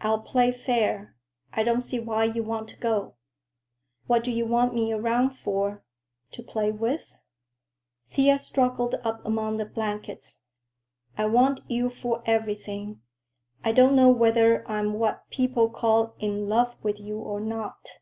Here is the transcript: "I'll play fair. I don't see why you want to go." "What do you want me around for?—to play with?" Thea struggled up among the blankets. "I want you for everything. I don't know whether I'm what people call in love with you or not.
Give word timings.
"I'll 0.00 0.22
play 0.22 0.52
fair. 0.52 1.14
I 1.52 1.64
don't 1.64 1.82
see 1.82 2.00
why 2.00 2.24
you 2.24 2.42
want 2.42 2.66
to 2.70 2.78
go." 2.78 3.16
"What 4.06 4.24
do 4.24 4.32
you 4.32 4.46
want 4.46 4.72
me 4.74 4.90
around 4.90 5.32
for?—to 5.36 6.42
play 6.42 6.70
with?" 6.72 7.18
Thea 8.08 8.38
struggled 8.38 8.94
up 9.04 9.22
among 9.22 9.58
the 9.58 9.66
blankets. 9.66 10.40
"I 11.18 11.26
want 11.26 11.60
you 11.68 11.90
for 11.90 12.22
everything. 12.24 13.02
I 13.62 13.72
don't 13.72 13.94
know 13.94 14.08
whether 14.08 14.66
I'm 14.66 14.94
what 14.94 15.28
people 15.28 15.68
call 15.68 16.14
in 16.18 16.48
love 16.48 16.74
with 16.82 16.98
you 16.98 17.18
or 17.18 17.38
not. 17.38 17.98